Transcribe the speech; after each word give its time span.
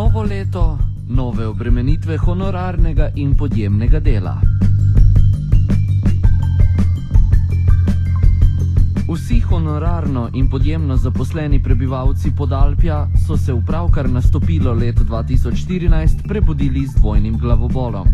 Novo 0.00 0.22
leto, 0.22 0.78
nove 1.08 1.44
obremenitve 1.44 2.16
honorarnega 2.16 3.10
in 3.16 3.34
podjemnega 3.34 3.98
dela. 4.00 4.40
Vsi 9.06 9.42
honorarno 9.50 10.30
in 10.32 10.48
podjemno 10.48 10.96
zaposleni 10.96 11.60
prebivalci 11.60 12.32
Podalpja 12.32 13.10
so 13.26 13.36
se 13.36 13.52
v 13.52 13.60
pravkar 13.60 14.08
nastopilo 14.08 14.72
leto 14.72 15.04
2014 15.04 16.24
prebudili 16.26 16.86
z 16.86 16.94
dvojnim 16.94 17.36
glavobolom. 17.36 18.08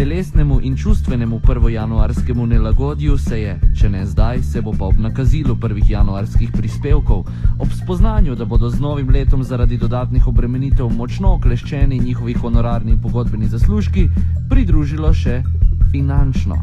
Telesnemu 0.00 0.60
in 0.62 0.76
čustvenemu 0.76 1.40
prvojanuarskemu 1.40 2.46
nelagodju 2.46 3.18
se 3.18 3.40
je, 3.40 3.60
če 3.80 3.88
ne 3.88 4.06
zdaj, 4.06 4.38
se 4.42 4.62
bo 4.64 4.72
pa 4.72 4.86
ob 4.86 4.96
nakazilu 4.96 5.56
prvih 5.60 5.90
januarskih 5.90 6.48
prispevkov, 6.52 7.26
ob 7.60 7.74
spoznanju, 7.82 8.34
da 8.34 8.44
bodo 8.44 8.70
z 8.70 8.80
novim 8.80 9.10
letom 9.12 9.44
zaradi 9.44 9.76
dodatnih 9.76 10.26
obremenitev 10.26 10.88
močno 10.88 11.34
okleščeni 11.34 11.98
njihovi 11.98 12.32
honorarni 12.32 12.96
in 12.96 13.02
pogodbeni 13.02 13.52
zaslužki, 13.52 14.08
pridružilo 14.48 15.12
še 15.12 15.42
finančno. 15.90 16.56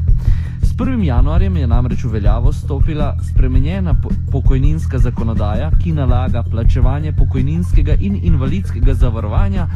S 0.62 0.74
1. 0.76 1.04
januarjem 1.04 1.58
je 1.58 1.68
namreč 1.68 2.04
v 2.04 2.10
veljavo 2.10 2.54
stopila 2.54 3.18
spremenjena 3.30 3.94
po 4.04 4.10
pokojninska 4.32 4.98
zakonodaja, 5.00 5.72
ki 5.84 5.92
nalaga 5.92 6.44
plačevanje 6.44 7.12
pokojninskega 7.12 7.96
in 8.00 8.20
invalidskega 8.24 8.94
zavarovanja 8.94 9.68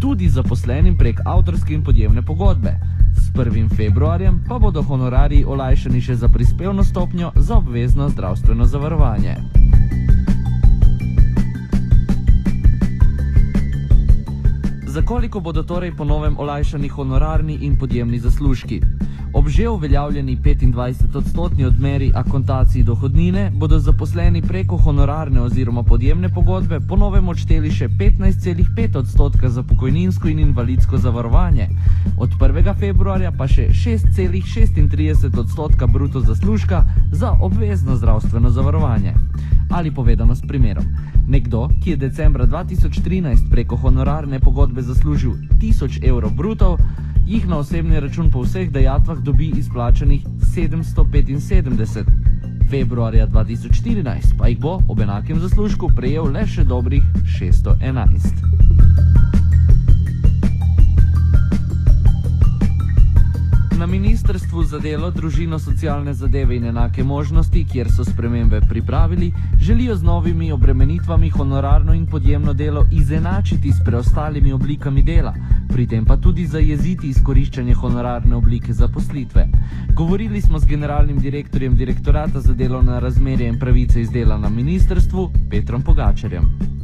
tudi 0.00 0.28
zaposlenim 0.28 0.96
prek 0.98 1.20
avtorske 1.24 1.74
in 1.74 1.84
podjemne 1.84 2.22
pogodbe. 2.22 2.74
S 3.16 3.32
1. 3.34 3.76
februarjem 3.76 4.44
pa 4.48 4.58
bodo 4.58 4.82
honorari 4.82 5.44
olajšani 5.44 6.00
še 6.00 6.14
za 6.14 6.28
prispevno 6.28 6.84
stopnjo 6.84 7.32
za 7.36 7.56
obvezno 7.56 8.08
zdravstveno 8.08 8.66
zavarovanje. 8.66 9.36
Koliko 15.08 15.40
bodo 15.40 15.62
torej 15.62 15.96
po 15.96 16.04
novem 16.04 16.34
olajšani 16.38 16.88
honorarni 16.88 17.54
in 17.64 17.76
podjemni 17.76 18.18
zaslužki? 18.18 18.80
Ob 19.32 19.48
že 19.48 19.68
uveljavljeni 19.68 20.36
25-odstotni 20.36 21.64
odmeri 21.64 22.12
akontaciji 22.14 22.82
dohodnine 22.82 23.50
bodo 23.54 23.78
zaposleni 23.78 24.42
preko 24.42 24.76
honorarne 24.76 25.40
oziroma 25.40 25.82
podjemne 25.82 26.28
pogodbe 26.28 26.80
po 26.80 26.96
novem 26.96 27.28
odšteli 27.28 27.70
še 27.70 27.88
15,5 27.88 28.98
odstotka 28.98 29.48
za 29.48 29.62
pokojninsko 29.62 30.28
in 30.28 30.38
invalidsko 30.38 30.98
zavarovanje, 30.98 31.68
od 32.18 32.30
1. 32.40 32.74
februarja 32.78 33.32
pa 33.32 33.48
še 33.48 33.68
6,36 33.68 35.40
odstotka 35.40 35.86
bruto 35.86 36.20
zaslužka 36.20 36.84
za 37.12 37.32
obvezno 37.40 37.96
zdravstveno 37.96 38.50
zavarovanje. 38.50 39.14
Ali 39.70 39.90
povedano 39.90 40.34
s 40.34 40.40
primerom, 40.40 40.84
nekdo, 41.28 41.68
ki 41.84 41.90
je 41.90 41.96
decembra 41.96 42.46
2013 42.46 43.50
preko 43.50 43.76
honorarne 43.76 44.40
pogodbe 44.40 44.82
zaslužil 44.82 45.32
1000 45.60 46.08
evrov 46.08 46.30
brutov, 46.30 46.78
jih 47.26 47.48
na 47.48 47.58
osebni 47.58 48.00
račun 48.00 48.30
po 48.30 48.42
vseh 48.42 48.70
dejatvah 48.70 49.18
dobi 49.18 49.52
izplačanih 49.56 50.26
775. 50.56 52.04
Februarja 52.70 53.26
2014 53.26 54.38
pa 54.38 54.48
jih 54.48 54.58
bo 54.58 54.80
ob 54.88 55.00
enakem 55.00 55.40
zaslužku 55.40 55.90
prejel 55.96 56.32
le 56.32 56.46
še 56.46 56.64
dobrih 56.64 57.02
611. 57.38 59.37
Na 63.78 63.86
Ministrstvu 63.86 64.62
za 64.62 64.78
delo, 64.82 65.10
družino, 65.10 65.58
socialne 65.58 66.10
zadeve 66.14 66.56
in 66.56 66.64
enake 66.66 67.04
možnosti, 67.04 67.60
kjer 67.72 67.86
so 67.92 68.04
spremembe 68.04 68.60
pripravili, 68.60 69.32
želijo 69.60 69.94
z 69.96 70.02
novimi 70.02 70.52
obremenitvami 70.52 71.30
honorarno 71.30 71.94
in 71.94 72.06
podjemno 72.06 72.52
delo 72.52 72.86
izenačiti 72.92 73.72
s 73.72 73.84
preostalimi 73.84 74.52
oblikami 74.52 75.02
dela, 75.02 75.34
pri 75.68 75.86
tem 75.86 76.04
pa 76.04 76.16
tudi 76.16 76.46
zajeziti 76.46 77.08
izkoriščanje 77.08 77.74
honorarne 77.74 78.36
oblike 78.36 78.72
zaposlitve. 78.72 79.46
Govorili 79.94 80.40
smo 80.40 80.58
z 80.58 80.66
generalnim 80.66 81.18
direktorjem 81.18 81.76
direktorata 81.76 82.40
za 82.40 82.54
delovna 82.54 82.98
razmerja 82.98 83.48
in 83.48 83.58
pravice 83.58 84.00
iz 84.00 84.10
dela 84.10 84.38
na 84.38 84.48
ministrstvu, 84.48 85.30
Petrom 85.50 85.82
Pogačarjem. 85.82 86.77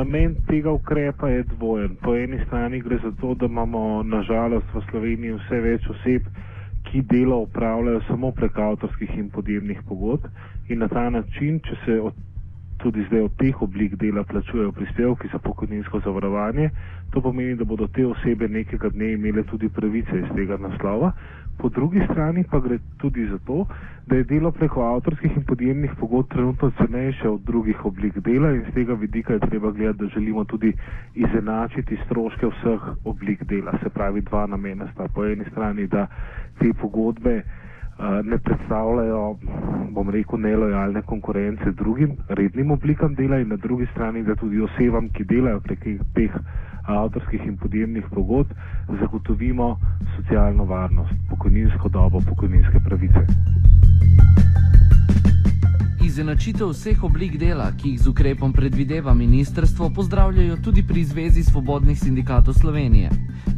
Namen 0.00 0.34
tega 0.48 0.70
ukrepa 0.72 1.28
je 1.28 1.42
dvojen. 1.44 1.96
Po 2.00 2.14
eni 2.16 2.38
strani 2.46 2.80
gre 2.80 2.96
za 3.02 3.10
to, 3.20 3.34
da 3.34 3.46
imamo 3.46 4.02
nažalost 4.02 4.66
v 4.74 4.80
Sloveniji 4.90 5.34
vse 5.36 5.58
več 5.60 5.88
oseb, 5.92 6.28
ki 6.86 7.02
delo 7.04 7.42
upravljajo 7.44 8.00
samo 8.06 8.30
prek 8.32 8.56
avtorskih 8.58 9.12
in 9.18 9.26
podjemnih 9.30 9.82
pogodb 9.88 10.24
in 10.68 10.80
na 10.80 10.88
ta 10.88 11.04
način, 11.10 11.58
če 11.60 11.76
se 11.84 11.98
od, 12.00 12.16
tudi 12.80 13.04
zdaj 13.10 13.26
od 13.26 13.36
teh 13.36 13.60
oblik 13.62 13.98
dela 14.00 14.24
plačujejo 14.24 14.72
prispevki 14.72 15.28
za 15.34 15.38
pokojninsko 15.38 16.00
zavarovanje, 16.00 16.70
to 17.12 17.20
pomeni, 17.20 17.58
da 17.60 17.64
bodo 17.64 17.86
te 17.88 18.06
osebe 18.06 18.48
nekega 18.48 18.88
dne 18.88 19.12
imele 19.18 19.44
tudi 19.52 19.68
pravice 19.68 20.22
iz 20.22 20.32
tega 20.36 20.56
naslova. 20.56 21.12
Po 21.60 21.68
drugi 21.68 22.00
strani 22.10 22.44
pa 22.50 22.58
gre 22.58 22.78
tudi 22.98 23.26
za 23.28 23.38
to, 23.46 23.66
da 24.06 24.16
je 24.16 24.24
delo 24.24 24.50
preko 24.50 24.82
avtorskih 24.82 25.36
in 25.36 25.44
podjemnih 25.44 25.90
pogodb 26.00 26.28
trenutno 26.32 26.70
cenejše 26.70 27.28
od 27.28 27.40
drugih 27.40 27.84
oblik 27.84 28.18
dela 28.18 28.50
in 28.50 28.64
z 28.70 28.74
tega 28.74 28.94
vidika 28.94 29.32
je 29.32 29.40
treba 29.40 29.70
gledati, 29.70 29.98
da 29.98 30.08
želimo 30.14 30.44
tudi 30.44 30.72
izenačiti 31.14 31.98
stroške 32.06 32.46
vseh 32.46 32.80
oblik 33.04 33.44
dela. 33.44 33.72
Se 33.82 33.88
pravi, 33.88 34.20
dva 34.20 34.46
namena 34.46 34.88
sta. 34.92 35.08
Po 35.14 35.24
eni 35.24 35.44
strani, 35.50 35.86
da 35.86 36.06
te 36.58 36.72
pogodbe 36.80 37.36
uh, 37.36 37.44
ne 38.24 38.38
predstavljajo, 38.38 39.36
bom 39.90 40.10
rekel, 40.10 40.40
nelojalne 40.40 41.02
konkurence 41.02 41.70
drugim 41.72 42.16
rednim 42.28 42.70
oblikam 42.70 43.14
dela 43.14 43.38
in 43.38 43.48
na 43.48 43.56
drugi 43.56 43.86
strani, 43.92 44.22
da 44.22 44.34
tudi 44.34 44.60
osebam, 44.60 45.08
ki 45.08 45.24
delajo 45.24 45.60
prek 45.60 45.84
teh 46.14 46.40
avtorskih 46.84 47.46
in 47.46 47.56
podjemnih 47.56 48.04
pogodb, 48.14 48.52
zagotovimo 49.00 49.76
socialno 50.16 50.64
varnost, 50.64 51.12
pokojninsko 51.30 51.88
dobo, 51.88 52.20
pokojninske 52.28 52.80
pravice. 52.84 53.26
Izenačitev 56.10 56.72
vseh 56.72 57.04
oblik 57.06 57.36
dela, 57.38 57.68
ki 57.78 57.92
jih 57.92 58.00
z 58.02 58.08
ukrepom 58.10 58.52
predvideva 58.52 59.14
ministrstvo, 59.14 59.92
pozdravljajo 59.94 60.56
tudi 60.64 60.82
pri 60.82 61.04
Zvezi 61.04 61.44
svobodnih 61.46 61.98
sindikatov 61.98 62.54
Slovenije. 62.54 63.10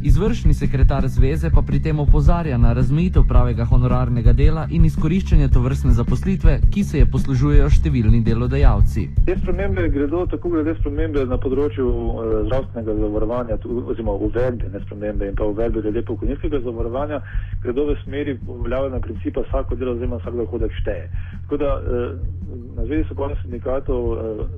Izvršni 0.03 0.53
sekretar 0.53 1.07
zveze 1.07 1.49
pa 1.49 1.61
pri 1.61 1.79
tem 1.81 1.99
opozarja 1.99 2.57
na 2.57 2.73
razmejitev 2.73 3.23
pravega 3.27 3.65
honorarnega 3.65 4.33
dela 4.33 4.67
in 4.71 4.85
izkoriščanje 4.85 5.47
tovrstne 5.55 5.91
zaposlitve, 5.97 6.57
ki 6.73 6.83
se 6.83 6.99
je 6.99 7.07
poslužujejo 7.15 7.69
številni 7.77 8.19
delodajalci. 8.27 9.07
Te 9.25 9.37
spremembe 9.39 9.87
gredo 9.95 10.25
tako 10.31 10.51
glede 10.53 10.75
spremembe 10.81 11.23
na 11.25 11.39
področju 11.39 11.87
eh, 11.87 12.35
zdravstvenega 12.49 12.97
zavarovanja, 12.99 13.57
oziroma 13.63 14.17
uvedbe, 14.27 14.69
ne 14.75 14.83
spremembe 14.85 15.31
in 15.31 15.39
pa 15.39 15.47
uvedbe 15.49 15.81
glede 15.87 16.05
pokojninskega 16.11 16.61
zavarovanja, 16.67 17.21
gredo 17.65 17.87
v 17.89 17.97
smeri 18.03 18.37
uveljavljanja 18.45 19.01
principa 19.07 19.47
vsako 19.47 19.79
delo 19.79 19.97
oziroma 19.97 20.21
vsak 20.21 20.37
dohodek 20.43 20.77
šteje. 20.83 21.09
Tako 21.45 21.61
da 21.63 21.73
eh, 21.79 22.33
na 22.75 22.85
Zvezi 22.85 23.03
svobodnih 23.07 23.37
sindikatov 23.41 24.11
uh, 24.11 24.17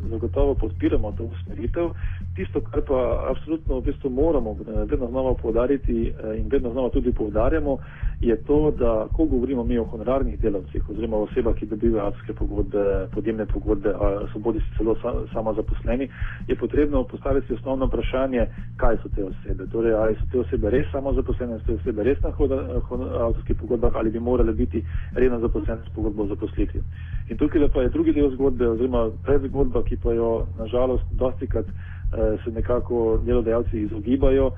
zagotovo 0.10 0.56
podpiramo 0.56 1.12
to 1.12 1.24
usmeritev. 1.24 1.90
Tisto, 2.36 2.62
kar 2.62 2.82
pa 2.88 3.28
absolutno 3.32 3.80
v 3.80 3.84
bistvu 3.84 4.10
moramo 4.10 4.56
vedno 4.86 5.08
znova 5.08 5.34
povdariti 5.34 6.12
uh, 6.12 6.40
in 6.40 6.48
vedno 6.52 6.72
znova 6.72 6.90
tudi 6.90 7.12
povdarjamo, 7.12 7.78
je 8.22 8.36
to, 8.44 8.72
da 8.72 9.08
ko 9.14 9.26
govorimo 9.26 9.64
mi 9.64 9.78
o 9.78 9.84
honorarnih 9.84 10.40
delavcih 10.40 10.90
oziroma 10.90 11.18
osebah, 11.18 11.56
ki 11.56 11.66
dobivajo 11.66 12.06
avtorske 12.06 12.34
pogodbe, 12.34 13.08
podjemne 13.14 13.46
pogodbe, 13.46 13.90
a 13.90 14.28
so 14.34 14.40
bodi 14.40 14.60
si 14.60 14.78
celo 14.78 14.96
sa, 15.02 15.14
samo 15.34 15.54
zaposleni, 15.54 16.10
je 16.48 16.56
potrebno 16.56 17.04
postaviti 17.04 17.54
osnovno 17.54 17.86
vprašanje, 17.86 18.48
kaj 18.78 18.98
so 19.04 19.10
te 19.16 19.24
osebe. 19.24 19.68
Torej, 19.72 19.94
ali 19.94 20.16
so 20.16 20.26
te 20.32 20.40
osebe 20.40 20.70
res 20.70 20.88
samo 20.92 21.14
zaposlene, 21.14 21.60
so 21.60 21.66
te 21.66 21.74
osebe 21.74 22.04
res 22.04 22.22
na 22.22 22.30
avtorskih 22.30 23.56
pogodbah 23.62 23.92
ali 23.96 24.12
bi 24.12 24.20
morale 24.20 24.54
biti 24.54 24.86
redno 25.14 25.40
zaposlene 25.40 25.82
s 25.90 25.96
pogodbo 25.96 26.24
o 26.24 26.28
zaposlitvi. 26.28 26.82
In 27.30 27.38
tukaj 27.38 27.68
pa 27.74 27.82
je 27.82 27.85
drugi 27.90 28.14
del 28.14 28.32
zgodbe 28.36 28.68
oziroma 28.68 29.10
predzgodba, 29.24 29.84
ki 29.84 29.98
pa 30.04 30.14
jo 30.14 30.46
nažalost 30.60 31.04
dosti 31.12 31.48
krat 31.48 31.66
eh, 31.68 32.38
se 32.44 32.52
nekako 32.52 33.20
delodajalci 33.26 33.82
izogibajo, 33.82 34.52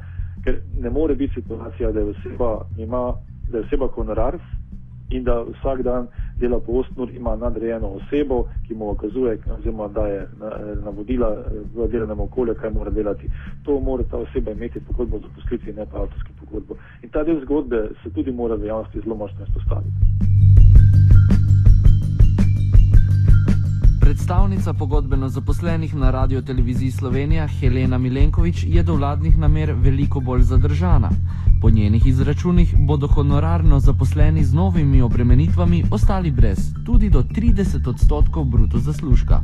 ker 0.44 0.62
ne 0.82 0.90
more 0.90 1.16
biti 1.16 1.42
situacija, 1.42 1.92
da 1.92 2.00
je 2.00 2.14
oseba 2.14 2.66
ima 2.78 3.14
da 3.52 3.58
je 3.58 3.64
oseba 3.64 3.88
honorar 3.88 4.38
in 5.10 5.24
da 5.24 5.42
vsak 5.42 5.82
dan 5.82 6.08
dela 6.40 6.60
po 6.60 6.72
ostnur, 6.72 7.10
ima 7.10 7.36
nadrejeno 7.36 7.88
osebo, 7.88 8.48
ki 8.68 8.76
mu 8.76 8.90
okazuje, 8.90 9.38
oziroma 9.60 9.88
daje 9.88 10.28
navodila 10.84 11.30
v 11.76 11.88
delovnem 11.88 12.20
okolju, 12.20 12.56
kaj 12.56 12.70
mora 12.70 12.92
delati. 12.92 13.30
To 13.66 13.80
mora 13.80 14.04
ta 14.04 14.18
oseba 14.18 14.52
imeti 14.52 14.80
pogodbo 14.80 15.20
za 15.20 15.28
poslitvi, 15.36 15.74
ne 15.74 15.86
pa 15.92 16.02
avtorski 16.02 16.32
pogodbo. 16.40 16.76
In 17.04 17.10
ta 17.10 17.24
del 17.24 17.42
zgodbe 17.42 17.90
se 18.04 18.10
tudi 18.10 18.32
mora 18.32 18.56
v 18.56 18.66
javnosti 18.66 19.00
zelo 19.00 19.16
močno 19.16 19.46
izpostaviti. 19.48 20.37
Predstavnica 24.18 24.74
pogodbeno 24.74 25.28
zaposlenih 25.30 25.96
na 25.96 26.12
Radio 26.12 26.42
Televiziji 26.42 26.92
Slovenija 26.92 27.48
Helena 27.48 27.98
Milenkovič 27.98 28.64
je 28.68 28.84
do 28.84 28.96
vladnih 28.96 29.38
namer 29.38 29.74
veliko 29.86 30.20
bolj 30.20 30.42
zadržana. 30.42 31.10
Po 31.62 31.70
njenih 31.70 32.08
izračunih 32.08 32.74
bodo 32.88 33.08
honorarno 33.08 33.80
zaposleni 33.80 34.44
z 34.44 34.56
novimi 34.56 35.02
obremenitvami 35.02 35.84
ostali 35.92 36.32
brez 36.32 36.58
tudi 36.86 37.10
do 37.10 37.22
30 37.22 37.90
odstotkov 37.90 38.46
bruto 38.46 38.78
zaslužka. 38.78 39.38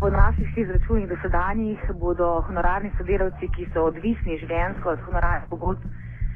Po 0.00 0.10
naših 0.10 0.50
izračunih 0.56 1.08
dosedanjih 1.08 1.78
bodo 2.00 2.42
honorarni 2.46 2.90
sodelavci, 2.98 3.48
ki 3.56 3.70
so 3.72 3.86
odvisni 3.92 4.40
življenjsko 4.42 4.90
od 4.90 5.00
honorarnih 5.06 5.48
pogodb, 5.50 5.82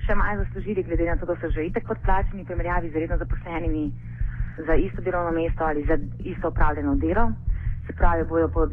še 0.06 0.14
manj 0.14 0.44
zaslužili, 0.44 0.86
glede 0.88 1.10
na 1.10 1.16
to, 1.16 1.26
da 1.26 1.34
so 1.40 1.50
že 1.50 1.66
itek 1.66 1.88
podplačeni 1.90 2.42
v 2.42 2.46
primerjavi 2.46 2.90
z 2.90 3.02
redno 3.02 3.18
zaposlenimi 3.18 3.90
za 4.66 4.74
isto 4.74 5.02
delovno 5.02 5.30
mesto 5.30 5.64
ali 5.64 5.84
za 5.84 5.98
isto 6.18 6.48
upravljeno 6.48 6.94
delo. 6.94 7.32
Se 7.86 7.92
pravi, 7.92 8.24
bodo 8.24 8.48
po, 8.48 8.68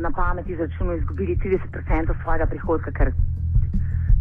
na 0.00 0.10
pamet 0.10 0.48
izračunu 0.48 0.92
izgubili 0.92 1.36
30% 1.36 2.22
svojega 2.22 2.46
prihodka, 2.46 2.90
ker 2.90 3.12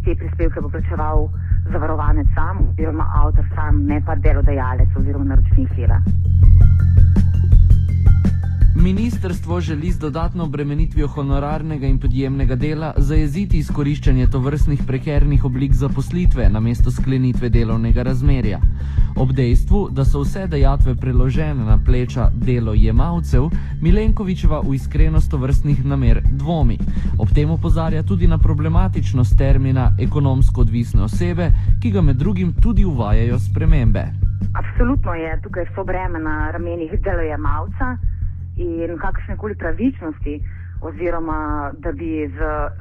te 0.06 0.16
prispevke 0.16 0.62
bo 0.62 0.70
plačeval 0.70 1.30
zavarovanec 1.72 2.28
sam 2.36 2.58
oziroma 2.70 3.06
avtor 3.16 3.46
sam, 3.56 3.86
ne 3.86 4.02
pa 4.06 4.16
delodajalec 4.16 4.90
oziroma 4.98 5.26
naročnik 5.26 5.76
dela. 5.76 6.02
Ministrstvo 8.76 9.62
želi 9.62 9.92
z 9.92 10.00
dodatno 10.00 10.44
obremenitvijo 10.44 11.08
honorarnega 11.08 11.88
in 11.88 12.00
podjemnega 12.00 12.56
dela 12.56 12.94
zajeziti 12.98 13.58
izkoriščanje 13.58 14.28
tovrstnih 14.28 14.80
prekernih 14.88 15.46
oblik 15.46 15.74
zaposlitve 15.74 16.50
namesto 16.50 16.92
sklenitve 16.92 17.50
delovnega 17.50 18.04
razmerja. 18.04 18.60
Ob 19.16 19.32
dejstvu, 19.32 19.90
da 19.92 20.06
so 20.06 20.22
vse 20.22 20.48
dejatve 20.48 20.96
preložene 20.96 21.66
na 21.66 21.78
pleča 21.86 22.30
delojemalcev, 22.34 23.50
Milenkovičeva 23.82 24.62
v 24.62 24.76
iskrenost 24.76 25.32
tovrstnih 25.32 25.86
namer 25.86 26.22
dvomi. 26.32 26.78
Ob 27.20 27.34
tem 27.36 27.52
opozarja 27.52 28.04
tudi 28.04 28.28
na 28.28 28.38
problematičnost 28.38 29.38
termina 29.38 29.92
ekonomsko 30.00 30.62
odvisne 30.62 31.04
osebe, 31.04 31.52
ki 31.82 31.92
ga 31.92 32.02
med 32.02 32.16
drugim 32.16 32.54
tudi 32.62 32.86
uvajajo 32.86 33.40
spremembe. 33.40 34.06
Absolutno 34.54 35.14
je 35.14 35.40
tukaj 35.44 35.66
so 35.76 35.84
breme 35.84 36.20
na 36.20 36.52
ramenih 36.52 36.92
delojemalca 37.04 37.98
in 38.62 38.98
kakršne 38.98 39.38
koli 39.38 39.56
pravičnosti, 39.56 40.36
oziroma 40.82 41.40
da 41.78 41.92
bi 41.92 42.28
z 42.28 42.38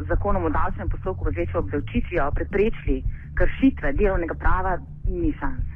zakonom 0.08 0.44
o 0.44 0.50
davčnem 0.50 0.88
postopku 0.88 1.30
z 1.30 1.36
večjo 1.36 1.60
obdavčitvijo 1.60 2.30
preprečili 2.30 3.02
kršitve 3.34 3.92
delovnega 3.92 4.34
prava, 4.34 4.78
ni 5.06 5.32
šans. 5.40 5.66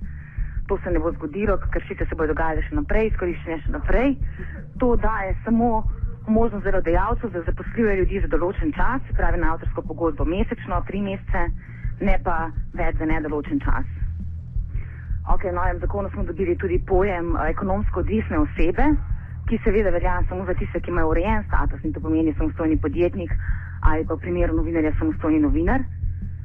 To 0.66 0.78
se 0.78 0.90
ne 0.90 0.98
bo 0.98 1.12
zgodilo, 1.12 1.58
kršitve 1.70 2.06
se 2.06 2.14
bodo 2.14 2.32
dogajale 2.32 2.62
še 2.64 2.74
naprej, 2.74 3.10
izkoriščene 3.10 3.58
še 3.66 3.74
naprej. 3.74 4.16
To 4.80 4.96
daje 4.96 5.34
samo 5.44 5.84
možnost 6.26 6.64
delodajalcev, 6.64 7.30
da 7.30 7.42
zaposlijo 7.42 7.94
ljudi 8.00 8.20
za 8.20 8.30
določen 8.32 8.72
čas, 8.72 9.04
pravi 9.16 9.40
na 9.42 9.52
avtorsko 9.52 9.82
pogodbo 9.82 10.24
mesečno, 10.24 10.80
tri 10.88 11.02
mesece, 11.04 11.44
ne 12.00 12.16
pa 12.24 12.48
več 12.72 12.96
za 12.96 13.08
nedoločen 13.10 13.60
čas. 13.60 13.84
Ok, 15.28 15.44
v 15.44 15.56
novem 15.56 15.78
zakonu 15.80 16.10
smo 16.10 16.24
dobili 16.24 16.56
tudi 16.56 16.78
pojem 16.88 17.36
ekonomsko 17.48 18.00
odvisne 18.00 18.38
osebe, 18.38 18.88
ki 19.49 19.58
seveda 19.64 19.91
velja 19.91 20.23
samo 20.29 20.44
za 20.44 20.55
tiste, 20.55 20.81
ki 20.81 20.91
imajo 20.91 21.11
urejen 21.12 21.44
status 21.49 21.85
in 21.85 21.93
to 21.93 22.00
pomeni 22.00 22.35
samostojni 22.38 22.76
podjetnik 22.81 23.32
ali 23.82 24.06
pa 24.08 24.14
v 24.14 24.20
primeru 24.20 24.56
novinarja 24.56 24.93
samostojni 24.99 25.41
novinar. 25.41 25.85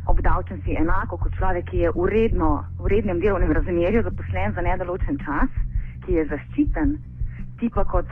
Obdavčen 0.08 0.62
si 0.64 0.76
enako 0.76 1.18
kot 1.18 1.36
človek, 1.38 1.70
ki 1.70 1.78
je 1.78 1.92
uredno, 1.96 2.50
v 2.80 2.92
rednem 2.92 3.20
delovnem 3.20 3.52
razmerju 3.52 4.04
zaposlen 4.04 4.54
za 4.54 4.62
nedoločen 4.62 5.20
čas, 5.26 5.50
ki 6.06 6.18
je 6.18 6.26
zaščiten, 6.32 6.98
ti 7.60 7.70
pa 7.76 7.86
kot 7.86 8.10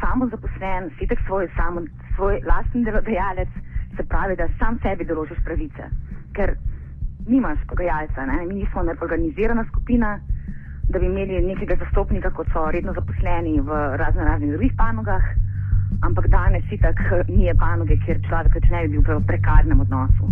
samozaposlen, 0.00 0.90
si 0.98 1.06
tak 1.06 1.18
svoj, 1.26 1.48
samo, 1.56 1.82
svoj 2.14 2.40
lasten 2.46 2.84
delodajalec, 2.84 3.48
se 3.96 4.04
pravi, 4.04 4.36
da 4.36 4.48
sam 4.58 4.78
sebi 4.82 5.04
določiš 5.08 5.42
pravice. 5.44 5.90
Ker 6.36 6.54
nimaš 7.26 7.58
pogajalca, 7.66 8.26
mi 8.26 8.54
nismo 8.60 8.84
organizirana 9.00 9.64
skupina, 9.72 10.18
da 10.88 10.98
bi 10.98 11.06
imeli 11.06 11.40
nekega 11.46 11.76
zastopnika, 11.76 12.30
kot 12.30 12.46
so 12.52 12.70
redno 12.70 12.92
zaposleni 12.92 13.60
v 13.60 13.70
razno 13.96 14.24
raznih 14.24 14.50
drugih 14.50 14.72
panogah, 14.78 15.22
ampak 16.00 16.28
danes 16.28 16.64
itak 16.70 17.00
ni 17.36 17.50
panoge, 17.58 17.98
kjer 18.04 18.20
človek 18.28 18.54
več 18.54 18.68
ne 18.70 18.88
bi 18.88 18.98
bil 18.98 19.18
v 19.18 19.24
prekarnem 19.26 19.80
odnosu. 19.80 20.30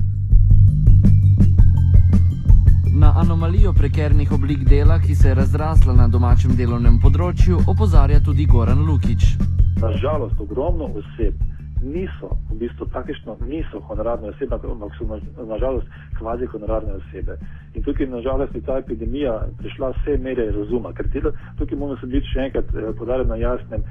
Na 2.94 3.10
anomalijo 3.20 3.72
prekernih 3.72 4.32
oblik 4.32 4.62
dela, 4.68 5.00
ki 5.02 5.14
se 5.14 5.28
je 5.28 5.34
razrasla 5.34 5.94
na 5.94 6.06
domačem 6.08 6.54
delovnem 6.56 7.00
področju, 7.02 7.58
opozarja 7.66 8.20
tudi 8.22 8.46
Goran 8.46 8.86
Lukič. 8.86 9.34
Nažalost, 9.82 10.38
ogromno 10.40 10.86
oseb 10.94 11.34
niso, 11.84 12.30
v 12.50 12.58
bistvu 12.58 12.86
praktično 12.86 13.36
niso 13.46 13.80
honorarne 13.80 14.28
osebe, 14.28 14.54
ampak 14.54 14.96
so 14.98 15.44
nažalost 15.46 15.86
na 15.86 16.18
kvazi 16.18 16.46
honorarne 16.46 16.92
osebe. 16.92 17.36
In 17.74 17.82
tukaj 17.82 18.06
nažalost 18.06 18.54
je 18.54 18.60
ta 18.60 18.78
epidemija 18.78 19.46
prišla 19.58 19.90
vse 19.90 20.16
mere 20.18 20.50
razuma, 20.52 20.92
ker 20.92 21.08
tila, 21.12 21.32
tukaj 21.58 21.78
moramo 21.78 22.00
se 22.00 22.06
biti 22.06 22.32
še 22.32 22.48
enkrat 22.48 22.74
eh, 22.74 22.90
podarjati 22.98 23.30
na 23.30 23.36
jasnem, 23.36 23.84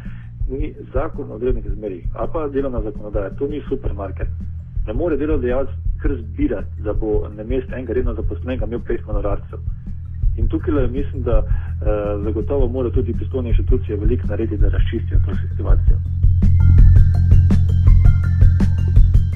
ni 0.49 0.73
zakon 0.93 1.31
o 1.31 1.39
delovnih 1.39 1.65
razmerih, 1.65 2.05
a 2.15 2.27
pa 2.27 2.47
delovna 2.47 2.81
zakonodaja, 2.81 3.35
to 3.39 3.47
ni 3.47 3.61
supermarket. 3.69 4.27
Ne 4.87 4.93
more 4.93 5.17
delodajalec 5.17 5.69
kar 6.01 6.17
zbirati, 6.19 6.81
da 6.83 6.93
bo 6.93 7.29
na 7.35 7.43
mest 7.43 7.71
enega 7.71 7.93
redno 7.93 8.13
zaposlenega 8.13 8.67
imel 8.67 8.81
pet 8.87 9.05
honorarcev. 9.07 9.59
In 10.37 10.49
tukaj 10.49 10.87
mislim, 10.87 11.23
da 11.23 11.37
eh, 11.39 12.23
zagotovo 12.23 12.67
mora 12.67 12.89
tudi 12.89 13.13
pristojne 13.13 13.49
inštitucije 13.49 13.97
veliko 13.97 14.27
narediti, 14.27 14.61
da 14.61 14.69
razčistijo 14.69 15.19
to 15.25 15.35
situacijo. 15.49 16.22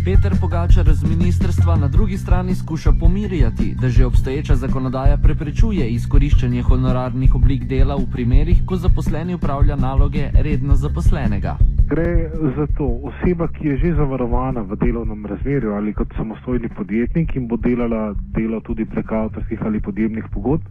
Peter 0.07 0.31
Pogačar 0.41 0.87
z 0.87 1.03
ministrstva 1.03 1.75
na 1.75 1.87
drugi 1.87 2.17
strani 2.17 2.55
skuša 2.55 2.91
pomirjati, 2.99 3.75
da 3.81 3.89
že 3.89 4.05
obstoječa 4.05 4.55
zakonodaja 4.55 5.17
preprečuje 5.17 5.89
izkoriščanje 5.89 6.61
honorarnih 6.61 7.35
oblik 7.35 7.65
dela 7.67 7.95
v 7.95 8.05
primerih, 8.13 8.61
ko 8.65 8.75
zaposleni 8.75 9.35
upravlja 9.35 9.75
naloge 9.75 10.29
redno 10.43 10.75
zaposlenega. 10.75 11.57
Gre 11.89 12.29
za 12.55 12.67
to, 12.77 12.87
oseba, 13.09 13.47
ki 13.47 13.67
je 13.67 13.77
že 13.77 13.91
zavarovana 13.99 14.61
v 14.61 14.79
delovnem 14.79 15.25
razmerju 15.25 15.75
ali 15.75 15.93
kot 15.93 16.15
samostojni 16.15 16.69
podjetnik 16.69 17.35
in 17.35 17.47
bo 17.47 17.57
delala 17.57 18.15
delo 18.37 18.61
tudi 18.61 18.85
prek 18.85 19.11
avtorskih 19.11 19.59
ali 19.65 19.81
podjemnih 19.81 20.31
pogodb, 20.33 20.63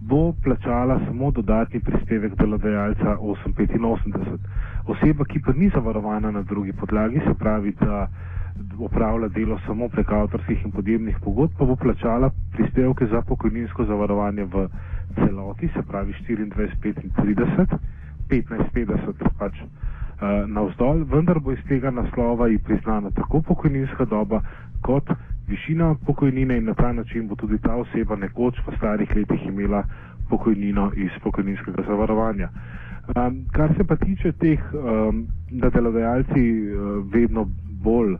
bo 0.00 0.32
plačala 0.44 1.00
samo 1.08 1.30
dodatni 1.30 1.80
prispevek 1.80 2.38
delodajalca 2.38 3.18
885. 3.18 4.38
Oseba, 4.86 5.24
ki 5.24 5.42
pa 5.42 5.52
ni 5.52 5.74
zavarovana 5.74 6.30
na 6.30 6.42
drugi 6.42 6.72
podlagi, 6.72 7.18
se 7.26 7.34
pravi, 7.34 7.74
da 7.80 8.06
opravlja 8.78 9.28
delo 9.28 9.58
samo 9.66 9.88
prek 9.88 10.12
avtorskih 10.12 10.64
in 10.64 10.72
podjemnih 10.72 11.16
pogodb, 11.24 11.52
pa 11.58 11.64
bo 11.64 11.76
plačala 11.76 12.30
prispevke 12.52 13.06
za 13.06 13.22
pokojninsko 13.22 13.84
zavarovanje 13.84 14.44
v 14.44 14.68
celoti, 15.14 15.68
se 15.74 15.82
pravi 15.82 16.12
24,35, 16.28 17.78
15,50 18.28 19.30
pač 19.38 19.54
uh, 19.62 19.68
navzdol, 20.46 21.04
vendar 21.04 21.40
bo 21.40 21.52
iz 21.52 21.62
tega 21.68 21.90
naslova 21.90 22.48
ji 22.48 22.58
priznana 22.58 23.10
tako 23.10 23.42
pokojninska 23.42 24.04
doba 24.04 24.40
kot 24.82 25.10
višina 25.48 25.94
pokojnine 26.06 26.56
in 26.58 26.64
na 26.64 26.74
ta 26.74 26.92
način 26.92 27.28
bo 27.28 27.34
tudi 27.36 27.58
ta 27.58 27.74
oseba 27.76 28.16
nekoč 28.16 28.58
v 28.66 28.76
starih 28.76 29.16
letih 29.16 29.46
imela 29.46 29.82
pokojnino 30.30 30.90
iz 30.96 31.10
pokojninskega 31.22 31.82
zavarovanja. 31.86 32.48
Um, 33.06 33.44
kar 33.52 33.70
se 33.76 33.84
pa 33.84 33.96
tiče 33.96 34.32
teh, 34.32 34.60
um, 34.74 35.26
da 35.50 35.70
delodajalci 35.70 36.42
uh, 36.62 37.12
vedno 37.12 37.46
bolj 37.82 38.16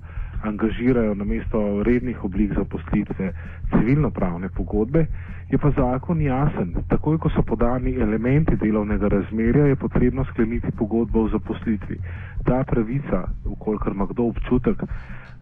angažirajo 0.47 1.15
na 1.15 1.25
mesto 1.25 1.83
rednih 1.83 2.25
oblik 2.25 2.53
zaposlitve 2.55 3.33
civilno-pravne 3.71 4.49
pogodbe, 4.49 5.07
je 5.51 5.59
pa 5.59 5.71
zakon 5.71 6.21
jasen. 6.21 6.75
Takoj, 6.89 7.19
ko 7.19 7.31
so 7.31 7.43
podani 7.43 7.95
elementi 7.95 8.57
delovnega 8.57 9.09
razmerja, 9.09 9.67
je 9.67 9.77
potrebno 9.77 10.25
skleniti 10.25 10.71
pogodbo 10.79 11.21
o 11.21 11.29
zaposlitvi. 11.29 11.99
Ta 12.45 12.65
pravica, 12.65 13.29
ukolikor 13.45 13.93
ima 13.93 14.07
kdo 14.07 14.31
občutek, 14.33 14.83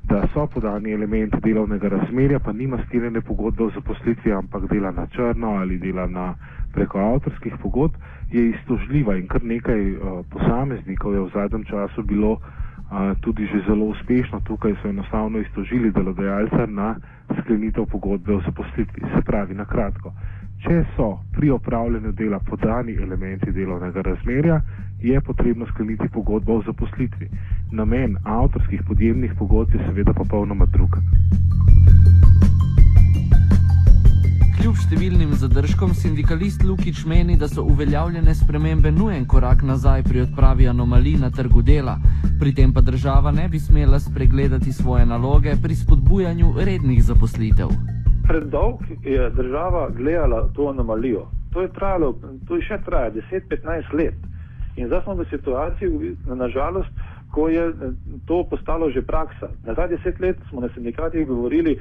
da 0.05 0.27
so 0.33 0.47
podani 0.47 0.93
elementi 0.93 1.37
delovnega 1.41 1.89
razmerja, 1.89 2.39
pa 2.39 2.53
nima 2.53 2.79
sklenjene 2.87 3.21
pogodbe 3.21 3.65
o 3.65 3.71
zaposlitvi, 3.71 4.33
ampak 4.33 4.69
dela 4.73 4.91
na 4.91 5.07
črno 5.07 5.49
ali 5.49 5.79
dela 5.79 6.07
na 6.07 6.35
preko 6.73 6.99
avtorskih 6.99 7.55
pogodb, 7.63 7.95
je 8.33 8.51
istožljiva 8.51 9.17
in 9.17 9.27
kar 9.29 9.45
nekaj 9.45 9.93
uh, 9.93 10.27
posameznikov 10.31 11.15
je 11.15 11.21
v 11.21 11.31
zadnjem 11.35 11.65
času 11.65 12.03
bilo 12.03 12.39
tudi 13.21 13.47
že 13.47 13.63
zelo 13.67 13.85
uspešno. 13.85 14.41
Tukaj 14.41 14.75
so 14.83 14.89
enostavno 14.89 15.39
istožili 15.39 15.91
delodajalca 15.91 16.67
na 16.67 16.95
sklenitev 17.41 17.87
pogodbe 17.87 18.35
o 18.35 18.41
zaposlitvi. 18.41 19.03
Se 19.15 19.23
pravi, 19.23 19.55
na 19.55 19.65
kratko, 19.65 20.13
če 20.63 20.85
so 20.97 21.19
pri 21.33 21.51
opravljanju 21.51 22.13
dela 22.13 22.39
podani 22.39 22.95
elementi 22.95 23.53
delovnega 23.53 24.03
razmerja, 24.03 24.61
je 25.01 25.21
potrebno 25.21 25.67
skleniti 25.67 26.09
pogodbo 26.09 26.59
o 26.59 26.63
zaposlitvi. 26.63 27.29
Namen 27.73 28.17
avtorskih 28.25 28.83
podjemnih 28.89 29.35
pogodb 29.39 29.75
je 29.75 29.87
seveda 29.87 30.13
popolnoma 30.13 30.67
drug. 30.67 30.99
Kljub 34.65 34.79
številnim 34.81 35.33
zadržkom 35.37 35.91
sindikalist 35.93 36.63
Lukič 36.65 37.03
meni, 37.05 37.35
da 37.37 37.45
so 37.53 37.61
uveljavljene 37.69 38.33
spremembe 38.33 38.89
nujen 38.97 39.27
korak 39.29 39.61
nazaj 39.61 40.07
pri 40.07 40.23
odpravi 40.23 40.71
anomalij 40.71 41.19
na 41.21 41.29
trgu 41.29 41.61
dela. 41.61 41.99
Pri 42.41 42.55
tem 42.57 42.73
pa 42.73 42.81
država 42.81 43.29
ne 43.37 43.45
bi 43.53 43.61
smela 43.61 43.99
spregledati 44.01 44.73
svoje 44.73 45.05
naloge 45.05 45.53
pri 45.61 45.77
spodbujanju 45.77 46.55
rednih 46.57 47.03
zaposlitev. 47.05 47.75
Predolg 48.25 48.89
je 49.05 49.29
država 49.37 49.91
gledala 49.99 50.41
to 50.57 50.71
anomalijo. 50.73 51.27
To 51.53 51.61
je 51.61 51.69
trajalo, 51.77 52.15
to 52.49 52.57
je 52.57 52.65
še 52.65 52.81
traja 52.89 53.13
10-15 53.21 53.93
let. 53.93 54.17
In 54.81 54.89
zdaj 54.89 55.05
smo 55.05 55.21
v 55.21 55.29
situaciji, 55.29 56.17
nažalost, 56.25 57.04
ko 57.35 57.49
je 57.49 57.65
eh, 57.69 57.75
to 58.27 58.45
postalo 58.51 58.91
že 58.91 59.03
praksa. 59.03 59.51
Na 59.67 59.75
zadnjih 59.75 59.99
deset 59.99 60.21
let 60.21 60.37
smo 60.49 60.61
na 60.61 60.69
sindikatih 60.75 61.27
govorili, 61.27 61.73
eh, 61.75 61.81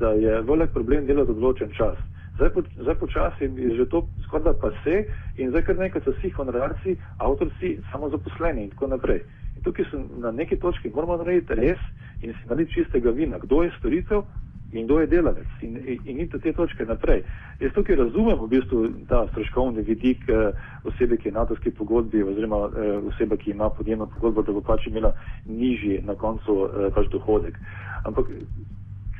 da 0.00 0.10
je 0.16 0.40
velik 0.40 0.72
problem 0.72 1.06
delati 1.06 1.36
določen 1.36 1.76
čas. 1.76 2.00
Zdaj, 2.36 2.50
po, 2.54 2.62
zdaj 2.80 2.94
počasi 2.94 3.44
je 3.44 3.76
že 3.76 3.86
to 3.92 4.08
skorda 4.24 4.54
pa 4.56 4.70
se 4.84 5.04
in 5.36 5.50
zdaj 5.50 5.62
kar 5.62 5.76
nekaj 5.76 6.00
so 6.04 6.14
vsi 6.16 6.30
honorarci, 6.32 6.96
avtorci, 7.18 7.76
samozaposleni 7.92 8.64
in 8.64 8.70
tako 8.70 8.86
naprej. 8.96 9.20
In 9.56 9.62
tukaj 9.62 9.84
so 9.90 10.00
na 10.18 10.32
neki 10.32 10.56
točki 10.56 10.90
moramo 10.94 11.20
narediti 11.20 11.54
res 11.54 11.78
in 12.22 12.32
si 12.32 12.48
narediti 12.48 12.80
čistega 12.80 13.10
vina, 13.10 13.38
kdo 13.38 13.62
je 13.62 13.70
storitev, 13.78 14.24
in 14.72 14.84
kdo 14.86 15.00
je 15.00 15.06
delavec 15.06 15.46
in, 15.60 15.76
in, 15.76 15.98
in 16.04 16.20
iti 16.20 16.38
te 16.40 16.52
točke 16.52 16.84
naprej. 16.84 17.22
Jaz 17.60 17.72
tukaj 17.72 17.96
razumem 17.96 18.38
v 18.40 18.48
bistvu 18.48 18.88
ta 19.08 19.26
stroškovni 19.30 19.82
vidik 19.82 20.28
eh, 20.28 20.52
osebe, 20.84 21.16
ki 21.16 21.28
je 21.28 21.32
na 21.32 21.44
tovski 21.46 21.70
pogodbi 21.70 22.22
oziroma 22.22 22.56
eh, 22.56 22.96
osebe, 23.12 23.36
ki 23.36 23.50
ima 23.50 23.70
podjemno 23.70 24.06
pogodbo, 24.06 24.42
da 24.42 24.52
bo 24.52 24.60
pač 24.60 24.86
imela 24.86 25.12
nižji 25.46 26.00
na 26.04 26.14
koncu 26.14 26.58
eh, 26.66 26.90
pač 26.94 27.08
dohodek. 27.12 27.58
Ampak 28.04 28.26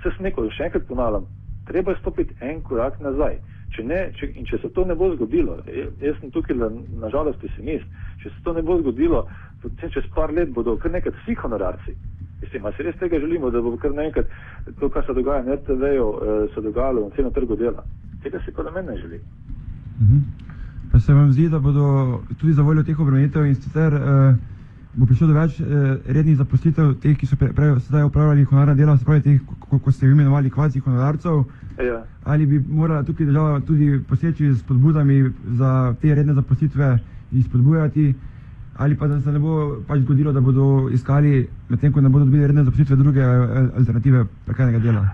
se 0.02 0.10
s 0.10 0.20
neko, 0.20 0.48
še 0.50 0.70
enkrat 0.70 0.88
ponavljam, 0.88 1.26
treba 1.68 1.92
je 1.92 2.00
stopiti 2.00 2.34
en 2.40 2.62
korak 2.62 3.00
nazaj. 3.00 3.38
Če 3.72 3.84
ne, 3.88 4.00
če, 4.18 4.26
in 4.36 4.44
če 4.44 4.58
se 4.60 4.68
to 4.76 4.84
ne 4.84 4.94
bo 4.94 5.08
zgodilo, 5.14 5.54
jaz 6.00 6.18
sem 6.20 6.30
tukaj 6.32 6.58
nažalost 7.00 7.40
pesimist, 7.40 7.86
če 8.20 8.28
se 8.28 8.42
to 8.44 8.52
ne 8.52 8.60
bo 8.62 8.76
zgodilo, 8.82 9.22
potem 9.62 9.92
čez 9.94 10.08
par 10.14 10.32
let 10.32 10.52
bodo 10.52 10.76
kar 10.76 10.92
nekaj 10.92 11.14
vsi 11.22 11.36
honorarci, 11.40 11.94
Mislim, 12.42 12.64
ali 12.64 12.74
se 12.76 12.82
res 12.82 12.96
tega 12.96 13.18
želimo, 13.18 13.50
da 13.50 13.60
bo 13.60 13.76
kar 13.76 13.94
naenkrat 13.94 14.26
to, 14.80 14.88
kar 14.88 15.04
se 15.06 15.14
dogaja 15.14 15.42
na 15.42 15.54
RTV-ju, 15.54 16.06
eh, 16.14 16.54
se 16.54 16.60
dogajalo 16.60 17.08
na 17.08 17.16
celem 17.16 17.32
trgu 17.32 17.56
dela? 17.56 17.84
Tega 18.22 18.38
si 18.44 18.52
parlament 18.52 18.88
ne 18.88 18.96
želi. 18.96 19.20
Mhm. 20.00 20.18
Pa 20.92 21.00
se 21.00 21.14
vam 21.14 21.32
zdi, 21.32 21.48
da 21.48 21.58
bodo 21.58 22.20
tudi 22.40 22.52
za 22.52 22.62
voljo 22.62 22.82
teh 22.82 23.00
obremenitev 23.00 23.46
in 23.46 23.54
sicer 23.54 23.94
uh, 23.94 24.34
bo 24.94 25.06
prišlo 25.06 25.26
do 25.26 25.34
več 25.34 25.60
uh, 25.60 25.66
rednih 26.06 26.36
zaposlitev, 26.36 26.94
teh, 27.00 27.16
ki 27.16 27.26
so 27.26 27.36
pre, 27.36 27.48
pre, 27.52 27.70
sedaj 27.80 28.04
upravljali 28.04 28.44
honorarna 28.44 28.74
dela, 28.74 28.96
se 28.98 29.04
pravi 29.04 29.22
teh, 29.22 29.40
ko, 29.60 29.78
ko 29.78 29.92
ste 29.92 30.06
imenovali 30.06 30.50
kvazi 30.50 30.80
honorarcev? 30.80 31.44
Ja. 31.78 32.02
Ali 32.24 32.46
bi 32.46 32.60
morala 32.68 33.02
tukaj 33.02 33.26
država 33.26 33.60
tudi 33.60 34.02
poseči 34.08 34.52
s 34.52 34.62
podbudami 34.62 35.30
za 35.56 35.94
te 36.02 36.14
redne 36.14 36.34
zaposlitve 36.34 36.98
in 37.32 37.42
spodbujati? 37.42 38.14
ali 38.76 38.96
pa 38.96 39.06
da 39.06 39.20
se 39.20 39.32
ne 39.32 39.38
bo 39.38 39.76
pač 39.86 40.00
zgodilo, 40.00 40.32
da 40.32 40.40
bodo 40.40 40.88
iskali, 40.92 41.48
medtem 41.72 41.92
ko 41.92 42.00
ne 42.00 42.08
bodo 42.12 42.24
dobili 42.24 42.46
redne 42.46 42.64
zaposlitve, 42.64 42.96
druge 43.00 43.20
eh, 43.20 43.78
alternative 43.80 44.26
prekarnega 44.44 44.78
dela. 44.78 45.06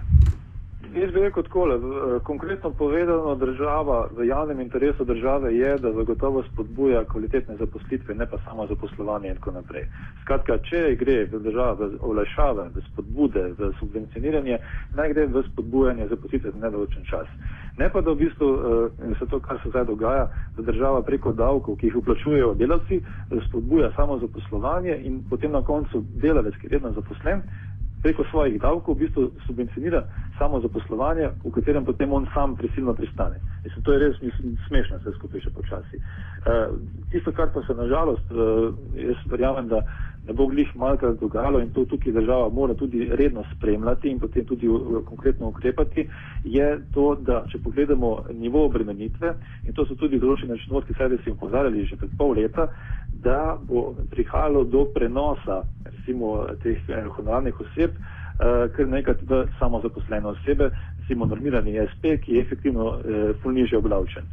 Jaz 1.09 1.15
bi 1.15 1.21
rekel 1.21 1.43
tako, 1.43 1.69
eh, 1.69 2.21
konkretno 2.25 2.71
povedano, 2.71 3.35
država 3.35 4.09
v 4.17 4.27
javnem 4.27 4.61
interesu 4.61 5.05
države 5.05 5.55
je, 5.57 5.79
da 5.79 5.93
zagotovo 5.93 6.43
spodbuja 6.43 7.05
kvalitetne 7.05 7.57
zaposlitve, 7.57 8.15
ne 8.15 8.27
pa 8.27 8.39
samo 8.45 8.67
zaposlovanje 8.67 9.29
in 9.29 9.35
tako 9.35 9.51
naprej. 9.51 9.87
Skratka, 10.23 10.59
če 10.59 10.97
gre 11.01 11.25
v 11.33 11.41
državo 11.41 11.87
v 11.87 11.99
olajšave, 12.01 12.69
v 12.75 12.83
spodbude, 12.91 13.45
v 13.59 13.73
subvencioniranje, 13.81 14.59
naj 14.97 15.13
gre 15.13 15.27
v 15.27 15.43
spodbujanje 15.49 16.09
zaposlitve 16.09 16.51
za 16.51 16.59
nedoločen 16.59 17.05
čas. 17.05 17.27
Ne 17.79 17.89
pa 17.89 18.01
da 18.01 18.11
v 18.11 18.17
bistvu 18.17 18.47
uh, 18.53 19.19
se 19.19 19.27
to, 19.27 19.41
kar 19.41 19.61
se 19.63 19.69
zdaj 19.69 19.85
dogaja, 19.85 20.29
da 20.57 20.63
država 20.63 21.03
preko 21.03 21.33
davkov, 21.33 21.77
ki 21.77 21.87
jih 21.87 21.97
uplačujejo 21.97 22.55
delavci, 22.55 23.01
spodbuja 23.49 23.93
samo 23.97 24.19
zaposlovanje 24.19 25.01
in 25.05 25.23
potem 25.31 25.53
na 25.53 25.63
koncu 25.63 26.05
delavec, 26.21 26.55
ki 26.61 26.67
je 26.67 26.71
redno 26.71 26.93
zaposlen, 26.93 27.43
preko 28.03 28.25
svojih 28.31 28.61
davkov 28.61 28.95
v 28.95 28.99
bistvu 28.99 29.31
subvencionira 29.47 30.05
samo 30.39 30.61
zaposlovanje, 30.61 31.31
v 31.45 31.51
katerem 31.51 31.85
potem 31.85 32.13
on 32.13 32.27
sam 32.35 32.57
prisilno 32.57 32.95
pristane. 32.95 33.41
Mislim, 33.65 33.83
to 33.85 33.93
je 33.93 33.99
res 33.99 34.21
mislim, 34.23 34.57
smešno, 34.69 34.99
vse 35.03 35.13
skupaj 35.19 35.41
še 35.41 35.51
počasi. 35.51 35.99
Uh, 35.99 36.79
tisto, 37.11 37.33
kar 37.33 37.51
pa 37.55 37.63
se 37.67 37.75
nažalost, 37.75 38.31
uh, 38.31 38.71
jaz 38.95 39.19
verjamem, 39.31 39.69
da 39.69 39.83
ne 40.29 40.35
bo 40.35 40.47
glih 40.47 40.69
malkrat 40.77 41.21
dogajalo 41.21 41.61
in 41.61 41.71
to 41.73 41.85
tukaj 41.85 42.13
država 42.13 42.49
mora 42.49 42.75
tudi 42.75 43.09
redno 43.13 43.45
spremljati 43.57 44.09
in 44.09 44.19
potem 44.21 44.45
tudi 44.47 44.69
konkretno 45.07 45.49
ukrepati, 45.49 46.09
je 46.45 46.81
to, 46.95 47.15
da 47.21 47.45
če 47.49 47.59
pogledamo 47.65 48.25
nivo 48.35 48.65
obremenitve 48.67 49.35
in 49.65 49.73
to 49.73 49.87
so 49.87 49.95
tudi 49.95 50.21
določene 50.21 50.55
računovodske 50.55 50.95
servisi 50.99 51.31
opozarjali 51.31 51.85
že 51.87 51.97
pred 51.97 52.11
pol 52.19 52.37
leta, 52.37 52.69
da 53.23 53.59
bo 53.63 53.95
prihajalo 54.11 54.65
do 54.65 54.85
prenosa 54.95 55.63
recimo 56.09 56.29
teh 56.63 56.79
eh, 56.89 57.05
honorarnih 57.17 57.61
oseb, 57.61 57.91
eh, 57.91 58.69
kar 58.77 58.87
nekrat 58.89 59.21
v 59.23 59.45
samozaposlene 59.59 60.27
osebe, 60.27 60.71
recimo 61.01 61.27
normirani 61.27 61.77
SP, 61.91 62.17
ki 62.21 62.35
je 62.35 62.41
efektivno 62.43 62.99
eh, 62.99 63.33
fulniže 63.43 63.77
obdavčen. 63.77 64.25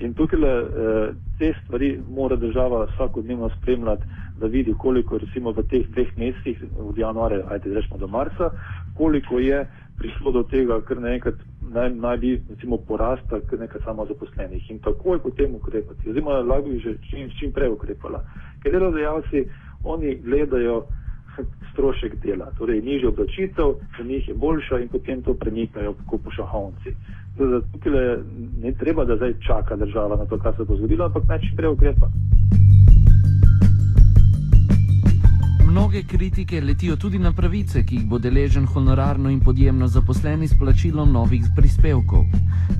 In 0.00 0.14
tukaj 0.14 0.40
eh, 0.42 1.14
te 1.38 1.54
stvari 1.62 2.00
mora 2.08 2.36
država 2.36 2.86
vsakodnevno 2.94 3.50
spremljati, 3.58 4.02
da 4.40 4.46
vidi, 4.46 4.74
koliko 4.78 5.18
recimo 5.18 5.52
v 5.52 5.62
teh 5.70 5.86
dveh 5.88 6.16
mesecih, 6.18 6.64
od 6.78 6.98
januarja, 6.98 7.44
ajde 7.50 7.74
rečemo 7.74 7.98
do 7.98 8.06
marca, 8.06 8.50
koliko 8.96 9.38
je 9.38 9.66
prišlo 9.98 10.32
do 10.32 10.42
tega, 10.42 10.80
kar 10.80 11.00
naenkrat 11.00 11.34
naj, 11.70 11.94
naj 11.94 12.16
bi 12.16 12.32
recimo 12.50 12.76
porasta 12.76 13.40
kar 13.50 13.58
nekaj 13.58 13.80
samozaposlenih 13.84 14.70
in 14.70 14.78
takoj 14.78 15.22
potem 15.22 15.54
ukrepati. 15.54 16.10
Oziroma, 16.10 16.40
lahko 16.42 16.68
bi 16.68 16.78
že 16.78 16.96
čim, 17.10 17.30
čim 17.38 17.52
prej 17.52 17.70
ukrepala. 17.76 18.24
Ker 18.62 18.72
delodajalci, 18.72 19.46
oni 19.84 20.16
gledajo 20.24 20.84
strošek 21.72 22.14
dela, 22.22 22.50
torej 22.58 22.82
nižjo 22.82 23.08
obdavčitev, 23.08 23.74
za 23.98 24.04
njih 24.04 24.28
je 24.28 24.34
boljša 24.34 24.78
in 24.78 24.88
potem 24.88 25.22
to 25.22 25.34
premikajo 25.34 25.94
kot 26.06 26.20
pošahovci. 27.36 27.72
Tukaj 27.72 27.92
ne 28.62 28.72
treba, 28.72 29.04
da 29.04 29.16
zdaj 29.16 29.34
čaka 29.46 29.76
država 29.76 30.16
na 30.16 30.24
to, 30.24 30.38
kar 30.38 30.54
se 30.56 30.64
bo 30.64 30.76
zgodilo, 30.76 31.04
ampak 31.04 31.22
naj 31.28 31.40
čim 31.40 31.56
prej 31.56 31.70
ukrepa. 31.70 32.06
Mnoge 35.74 36.02
kritike 36.02 36.60
letijo 36.60 36.96
tudi 36.96 37.18
na 37.18 37.32
pravice, 37.32 37.80
ki 37.82 37.96
jih 37.96 38.04
bo 38.06 38.18
deležen 38.18 38.66
honorarno 38.66 39.30
in 39.30 39.40
podjemno 39.40 39.88
zaposleni 39.88 40.46
s 40.48 40.54
plačilom 40.58 41.12
novih 41.12 41.48
prispevkov. 41.56 42.24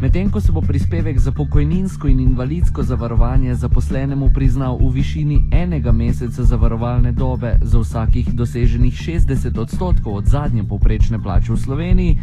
Medtem 0.01 0.31
ko 0.31 0.41
se 0.41 0.53
bo 0.53 0.61
prispevek 0.61 1.19
za 1.19 1.33
pokojninsko 1.33 2.09
in 2.09 2.21
invalidsko 2.21 2.83
zavarovanje 2.83 3.55
zaposlenemu 3.55 4.31
priznal 4.35 4.79
v 4.79 4.93
višini 4.95 5.41
enega 5.51 5.93
meseca 5.93 6.43
zavarovalne 6.43 7.13
dobe 7.13 7.59
za 7.63 7.79
vsakih 7.79 8.33
doseženih 8.35 8.95
60 8.95 9.59
odstotkov 9.59 10.15
od 10.15 10.27
zadnje 10.27 10.63
povprečne 10.65 11.23
plače 11.23 11.53
v 11.53 11.57
Sloveniji, 11.57 12.19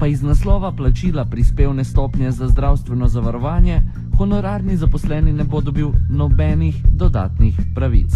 pa 0.00 0.06
iz 0.06 0.22
naslova 0.22 0.72
plačila 0.72 1.24
prispevne 1.24 1.84
stopnje 1.84 2.30
za 2.30 2.48
zdravstveno 2.48 3.08
zavarovanje 3.08 3.82
honorarni 4.18 4.76
zaposleni 4.76 5.32
ne 5.32 5.44
bo 5.44 5.60
dobil 5.60 5.92
nobenih 6.10 6.82
dodatnih 6.98 7.60
pravic. 7.74 8.10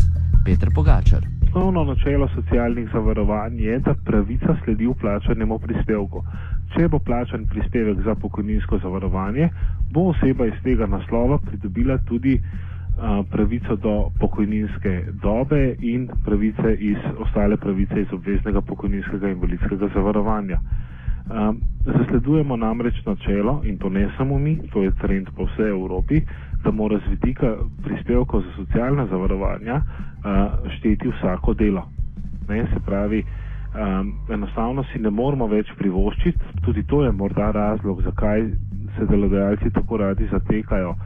Petr 0.44 0.74
Pogačar 0.74 1.39
osnovno 1.50 1.84
načelo 1.84 2.28
socialnih 2.28 2.88
zavarovanj 2.92 3.60
je, 3.60 3.78
da 3.78 3.94
pravica 4.04 4.56
sledi 4.64 4.86
vplačanemu 4.86 5.58
prispevku. 5.58 6.22
Če 6.70 6.88
bo 6.88 6.98
plačan 6.98 7.46
prispevek 7.46 7.98
za 8.00 8.14
pokojninsko 8.14 8.78
zavarovanje, 8.78 9.48
bo 9.90 10.04
oseba 10.04 10.46
iz 10.46 10.54
tega 10.62 10.86
naslova 10.86 11.38
pridobila 11.38 11.98
tudi 11.98 12.36
pravico 13.30 13.76
do 13.76 13.94
pokojninske 14.20 14.92
dobe 15.22 15.60
in 15.80 16.06
pravice 16.24 16.74
iz, 16.74 16.96
ostale 17.18 17.56
pravice 17.56 18.00
iz 18.00 18.12
obveznega 18.12 18.60
pokojninskega 18.60 19.26
in 19.26 19.32
invalidskega 19.32 19.88
zavarovanja. 19.94 20.58
A, 21.30 21.52
zasledujemo 21.86 22.56
namreč 22.56 23.04
načelo, 23.06 23.60
in 23.64 23.78
to 23.78 23.88
ne 23.88 24.08
samo 24.16 24.38
mi, 24.38 24.58
to 24.72 24.82
je 24.82 24.90
trend 24.92 25.28
po 25.30 25.44
vsej 25.44 25.68
Evropi, 25.70 26.20
da 26.64 26.70
mora 26.72 26.98
z 26.98 27.10
vidika 27.10 27.54
prispevkov 27.82 28.42
za 28.42 28.52
socialna 28.56 29.06
zavarovanja 29.06 29.80
a, 30.24 30.48
šteti 30.70 31.08
vsako 31.10 31.54
delo. 31.54 31.86
Ne, 32.48 32.66
se 32.66 32.80
pravi, 32.80 33.22
um, 33.22 34.12
enostavno 34.28 34.84
si 34.84 34.98
ne 34.98 35.10
moramo 35.10 35.46
več 35.46 35.70
privoščiti, 35.78 36.38
tudi 36.60 36.82
to 36.82 37.04
je 37.04 37.12
morda 37.12 37.50
razlog, 37.50 38.02
zakaj 38.02 38.42
se 38.96 39.06
delodajalci 39.06 39.70
tako 39.70 39.96
radi 39.96 40.26
zatekajo 40.26 40.90
uh, 40.90 40.98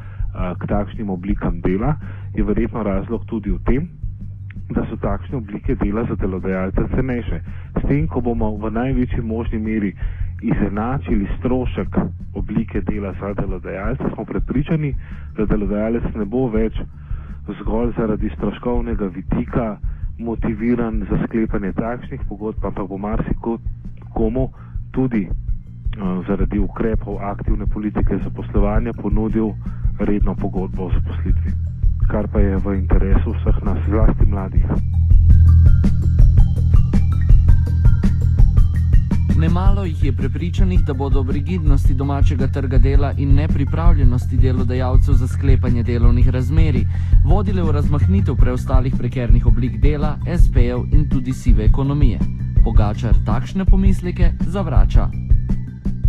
k 0.58 0.66
takšnim 0.66 1.10
oblikam 1.10 1.60
dela, 1.60 1.94
je 2.34 2.42
verjetno 2.42 2.82
razlog 2.82 3.24
tudi 3.26 3.50
v 3.50 3.60
tem, 3.64 3.88
da 4.70 4.86
so 4.90 4.96
takšne 4.96 5.36
oblike 5.36 5.74
dela 5.74 6.04
za 6.08 6.14
delodajalce 6.16 6.88
cenejše. 6.94 7.40
S 7.76 7.88
tem, 7.88 8.06
ko 8.08 8.20
bomo 8.20 8.56
v 8.56 8.70
največji 8.70 9.20
možni 9.22 9.58
meri 9.58 9.92
izenačili 10.42 11.28
strošek 11.38 11.96
oblike 12.34 12.80
dela 12.80 13.14
za 13.20 13.34
delodajalce, 13.34 14.04
smo 14.14 14.24
prepričani, 14.24 14.94
da 15.36 15.46
delodajalec 15.46 16.04
ne 16.14 16.24
bo 16.24 16.48
več 16.48 16.80
zgolj 17.60 17.92
zaradi 17.96 18.30
stroškovnega 18.36 19.04
vidika 19.06 19.76
motiviran 20.18 21.06
za 21.10 21.18
sklepanje 21.24 21.72
takšnih 21.72 22.20
pogodb, 22.28 22.64
ampak 22.64 22.88
bo 22.88 22.98
marsikomu 22.98 24.48
tudi 24.92 25.28
uh, 25.28 26.26
zaradi 26.26 26.58
ukrepov 26.58 27.18
aktivne 27.20 27.66
politike 27.66 28.18
zaposlovanja 28.24 28.92
ponudil 28.92 29.52
redno 29.98 30.34
pogodbo 30.34 30.84
o 30.86 30.90
zaposlitvi, 30.90 31.52
kar 32.10 32.28
pa 32.32 32.40
je 32.40 32.56
v 32.56 32.74
interesu 32.78 33.34
vseh 33.34 33.62
nas, 33.64 33.78
zlasti 33.88 34.26
mladih. 34.26 34.66
Nemalo 39.38 39.84
jih 39.84 40.04
je 40.04 40.12
prepričanih, 40.12 40.84
da 40.84 40.94
bodo 40.94 41.20
ob 41.20 41.30
rigidnosti 41.30 41.94
domačega 41.94 42.46
trga 42.46 42.78
dela 42.78 43.12
in 43.18 43.34
nepripravljenosti 43.34 44.36
delodajalcev 44.36 45.14
za 45.14 45.28
sklepanje 45.28 45.82
delovnih 45.82 46.28
razmeri 46.28 46.86
vodile 47.24 47.62
v 47.62 47.72
razmahnitev 47.72 48.36
preostalih 48.36 48.94
prekernih 48.98 49.46
oblik 49.46 49.80
dela, 49.80 50.16
SP-jev 50.26 50.86
in 50.92 51.08
tudi 51.10 51.32
sive 51.32 51.64
ekonomije. 51.64 52.18
Pogačar 52.64 53.14
takšne 53.26 53.64
pomisleke 53.64 54.32
zavrača. 54.40 55.08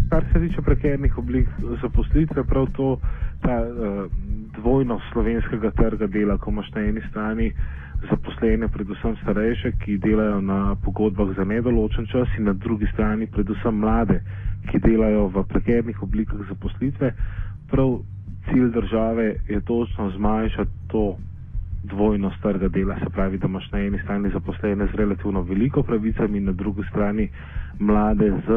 Kar 0.09 0.25
se 0.33 0.39
tiče 0.39 0.61
prekernih 0.61 1.17
oblik 1.17 1.49
zaposlitve, 1.81 2.43
prav 2.43 2.67
to 2.77 2.99
ta 3.41 3.57
uh, 3.61 4.11
dvojnost 4.65 5.05
slovenskega 5.13 5.71
trga 5.71 6.07
dela, 6.07 6.37
ko 6.37 6.49
imaš 6.49 6.71
na 6.73 6.81
eni 6.81 7.01
strani 7.09 7.51
zaposlene, 8.09 8.67
predvsem 8.67 9.15
starejše, 9.21 9.71
ki 9.81 9.97
delajo 9.97 10.41
na 10.41 10.75
pogodbah 10.83 11.35
za 11.37 11.45
nedoločen 11.45 12.07
čas 12.09 12.27
in 12.37 12.49
na 12.49 12.53
drugi 12.53 12.89
strani 12.93 13.27
predvsem 13.27 13.77
mlade, 13.77 14.19
ki 14.71 14.81
delajo 14.81 15.27
v 15.27 15.45
prekernih 15.53 16.01
oblikah 16.03 16.41
zaposlitve. 16.49 17.13
Prav 17.69 17.99
cilj 18.49 18.71
države 18.73 19.35
je 19.49 19.61
točno 19.61 20.09
zmanjšati 20.17 20.71
to 20.87 21.15
dvojnost 21.83 22.41
trga 22.41 22.67
dela, 22.67 22.97
se 22.99 23.09
pravi, 23.09 23.37
da 23.37 23.47
imaš 23.47 23.71
na 23.71 23.79
eni 23.79 23.99
strani 24.03 24.29
zaposlene 24.33 24.87
z 24.87 24.95
relativno 24.95 25.41
veliko 25.41 25.83
pravicami 25.83 26.37
in 26.37 26.45
na 26.45 26.51
drugi 26.51 26.83
strani 26.89 27.29
mlade 27.79 28.31
z, 28.47 28.49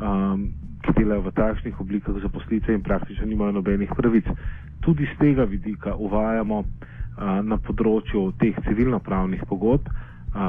um, 0.00 0.48
ki 0.86 0.94
delajo 0.94 1.22
v 1.22 1.32
takšnih 1.32 1.74
oblikah 1.76 2.14
zaposlitve 2.16 2.74
in 2.74 2.82
praktično 2.82 3.26
nimajo 3.26 3.52
nobenih 3.52 3.90
pravic. 3.90 4.24
Tudi 4.80 5.04
z 5.04 5.18
tega 5.18 5.44
vidika 5.44 5.96
uvajamo 5.96 6.62
na 7.42 7.56
področju 7.58 8.32
teh 8.36 8.54
civilno-pravnih 8.62 9.42
pogodb, 9.44 9.88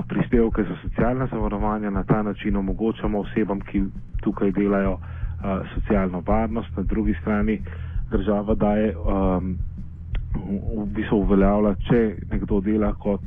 prispevke 0.03 0.63
za 0.63 0.75
socialna 0.77 1.27
zavarovanja, 1.27 1.89
na 1.89 2.03
ta 2.03 2.21
način 2.21 2.55
omogočamo 2.55 3.19
osebam, 3.19 3.61
ki 3.61 3.85
tukaj 4.21 4.51
delajo 4.51 4.97
socialno 5.73 6.21
varnost, 6.21 6.75
na 6.75 6.83
drugi 6.83 7.15
strani 7.21 7.59
država 8.11 8.55
daje, 8.55 8.93
v 10.35 10.85
bistvu 10.87 11.17
uveljavlja, 11.19 11.75
če 11.81 11.99
nekdo 12.29 12.59
dela 12.61 12.91
kot 12.95 13.23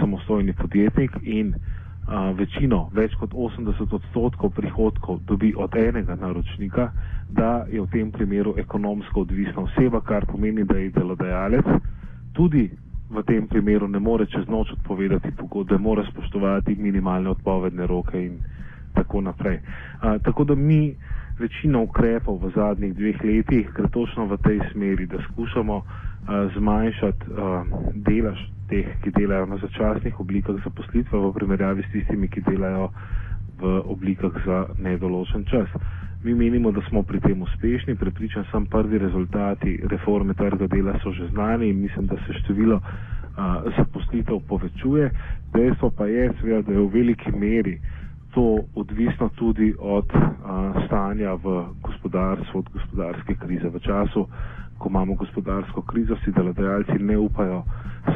samostojni 0.00 0.52
podjetnik 0.54 1.12
in 1.24 1.54
večino, 2.38 2.88
več 2.94 3.14
kot 3.18 3.32
80 3.34 3.92
odstotkov 3.92 4.50
prihodkov 4.54 5.20
dobi 5.26 5.54
od 5.56 5.74
enega 5.74 6.14
naročnika, 6.14 6.90
da 7.28 7.66
je 7.66 7.80
v 7.80 7.90
tem 7.90 8.12
primeru 8.12 8.54
ekonomsko 8.58 9.20
odvisna 9.26 9.66
oseba, 9.66 10.00
kar 10.00 10.26
pomeni, 10.26 10.64
da 10.64 10.78
je 10.78 10.90
delodajalec 10.94 11.66
tudi 12.32 12.70
v 13.10 13.22
tem 13.22 13.46
primeru 13.48 13.88
ne 13.88 13.98
more 13.98 14.26
čez 14.26 14.46
noč 14.48 14.72
odpovedati 14.72 15.30
pogodbe, 15.36 15.78
mora 15.78 16.04
spoštovati 16.10 16.76
minimalne 16.78 17.30
odpovedne 17.30 17.86
roke 17.86 18.18
in 18.18 18.38
tako 18.94 19.20
naprej. 19.20 19.60
A, 20.00 20.18
tako 20.18 20.44
da 20.44 20.54
mi 20.54 20.96
večino 21.38 21.82
ukrepov 21.82 22.38
v 22.42 22.50
zadnjih 22.54 22.94
dveh 22.94 23.24
letih 23.24 23.70
gre 23.72 23.88
točno 23.88 24.26
v 24.26 24.36
tej 24.42 24.60
smeri, 24.72 25.06
da 25.06 25.22
skušamo 25.22 25.76
a, 25.76 26.05
zmanjšati 26.26 27.24
a, 27.32 27.64
delež 27.96 28.38
teh, 28.66 28.86
ki 29.00 29.10
delajo 29.12 29.46
na 29.46 29.58
začasnih 29.58 30.14
oblikah 30.16 30.58
zaposlitve 30.58 31.14
v 31.14 31.32
primerjavi 31.32 31.82
s 31.82 31.92
tistimi, 31.92 32.28
ki 32.28 32.42
delajo 32.42 32.90
v 33.56 33.64
oblikah 33.86 34.34
za 34.44 34.58
nedoločen 34.76 35.44
čas. 35.44 35.70
Mi 36.20 36.34
menimo, 36.34 36.72
da 36.72 36.82
smo 36.82 37.02
pri 37.02 37.20
tem 37.20 37.38
uspešni, 37.38 37.94
prepričan 37.94 38.44
sem, 38.44 38.66
prvi 38.66 38.98
rezultati 38.98 39.78
reforme 39.84 40.34
trga 40.34 40.66
dela 40.66 40.98
so 40.98 41.12
že 41.12 41.28
znani 41.28 41.68
in 41.68 41.80
mislim, 41.80 42.06
da 42.06 42.16
se 42.16 42.32
število 42.34 42.80
a, 43.36 43.46
zaposlitev 43.76 44.40
povečuje. 44.42 45.10
Dejstvo 45.52 45.90
pa 45.90 46.06
je, 46.06 46.32
seveda, 46.34 46.62
da 46.62 46.72
je 46.72 46.78
v 46.80 46.90
veliki 46.90 47.32
meri 47.32 47.78
to 48.32 48.46
odvisno 48.74 49.28
tudi 49.30 49.74
od 49.78 50.10
a, 50.10 50.20
stanja 50.86 51.34
v 51.34 51.54
gospodarstvu, 51.80 52.58
od 52.58 52.68
gospodarske 52.70 53.34
krize. 53.36 53.68
V 53.68 53.80
času, 53.80 54.26
ko 54.78 54.88
imamo 54.88 55.14
gospodarsko 55.14 55.82
krizo, 55.82 56.16
si 56.24 56.32
delodajalci 56.32 56.98
ne 56.98 57.18
upajo 57.18 57.64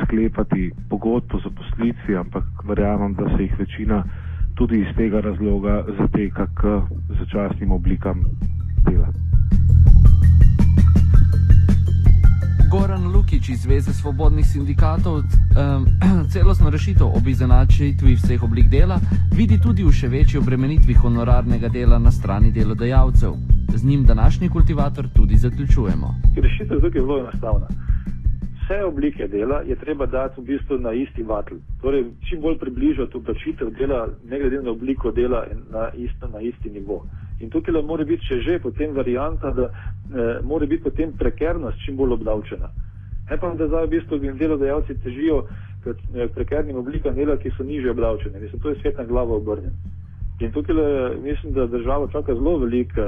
sklepati 0.05 0.70
pogodb 0.88 1.35
o 1.35 1.40
zaposlitvi, 1.40 2.16
ampak 2.16 2.44
verjamem, 2.64 3.14
da 3.14 3.37
se 3.37 3.42
jih 3.42 3.59
večina 3.59 4.05
tudi 4.55 4.81
iz 4.81 4.96
tega 4.96 5.20
razloga 5.20 5.85
zateka 5.99 6.46
k 6.46 6.81
začasnim 7.18 7.73
oblikam 7.73 8.25
dela. 8.85 9.09
Goran 12.70 13.07
Lukič 13.12 13.49
iz 13.49 13.62
Zveze 13.62 13.92
svobodnih 13.92 14.46
sindikatov 14.46 15.16
um, 15.18 15.87
celostno 16.33 16.70
rešitev 16.70 17.07
ob 17.07 17.29
izenačitvi 17.29 18.14
vseh 18.14 18.42
oblik 18.42 18.68
dela 18.68 19.01
vidi 19.35 19.59
tudi 19.59 19.83
v 19.83 19.92
še 19.92 20.09
večji 20.09 20.38
obremenitvi 20.38 20.94
honorarnega 20.94 21.68
dela 21.68 21.99
na 21.99 22.11
strani 22.11 22.53
delodajalcev. 22.53 23.60
Z 23.75 23.85
njim 23.85 24.05
današnji 24.05 24.49
kultivator 24.49 25.09
tudi 25.17 25.37
zaključujemo. 25.37 26.15
Rešitev 26.37 26.77
je 26.77 26.81
tukaj 26.81 27.01
zelo 27.01 27.19
enostavna 27.19 27.67
vse 28.71 28.85
oblike 28.85 29.29
dela 29.29 29.63
je 29.67 29.77
treba 29.77 30.07
dati 30.07 30.41
v 30.41 30.45
bistvu 30.45 30.79
na 30.79 30.93
isti 30.93 31.23
vatl. 31.23 31.55
Torej, 31.83 32.05
čim 32.29 32.41
bolj 32.41 32.59
približati 32.59 33.17
obdavčitev 33.17 33.71
dela, 33.71 34.09
ne 34.31 34.39
glede 34.39 34.63
na 34.63 34.71
obliko 34.71 35.11
dela, 35.11 35.47
na, 35.73 35.91
isto, 35.95 36.29
na 36.29 36.41
isti 36.41 36.71
nivo. 36.71 37.05
In 37.41 37.51
tukaj 37.51 37.83
mora 37.83 38.05
biti 38.05 38.27
še 38.27 38.41
že 38.41 38.59
potem 38.63 38.95
varianta, 38.95 39.51
da 39.51 39.67
eh, 39.67 40.39
mora 40.45 40.67
biti 40.67 40.83
potem 40.83 41.13
prekernost 41.13 41.83
čim 41.85 41.97
bolj 41.97 42.13
obdavčena. 42.13 42.71
Ne 43.31 43.39
pa, 43.39 43.55
da 43.55 43.67
zdaj 43.67 43.87
v 43.87 43.91
bistvu 43.91 44.19
delodajalci 44.39 44.95
težijo 45.03 45.47
k 45.85 45.97
eh, 46.15 46.29
prekernim 46.35 46.77
oblikam 46.77 47.15
dela, 47.15 47.37
ki 47.37 47.51
so 47.57 47.65
niže 47.65 47.91
obdavčene. 47.91 48.39
Mislim, 48.39 48.63
to 48.63 48.71
je 48.71 48.81
svet 48.83 48.99
na 48.99 49.05
glavo 49.05 49.37
obrnjen. 49.37 49.75
In 50.40 50.53
tukaj 50.53 50.74
le, 50.74 51.16
mislim, 51.22 51.53
da 51.53 51.66
država 51.66 52.09
čaka 52.12 52.35
zelo 52.35 52.59
velika, 52.59 53.07